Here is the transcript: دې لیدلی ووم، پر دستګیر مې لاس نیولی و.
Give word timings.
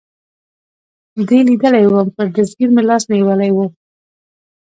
دې 1.27 1.39
لیدلی 1.47 1.85
ووم، 1.87 2.07
پر 2.15 2.27
دستګیر 2.35 2.69
مې 2.75 2.81
لاس 2.89 3.03
نیولی 3.11 3.51
و. 3.53 3.57